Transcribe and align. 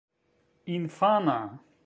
infana 0.75 1.37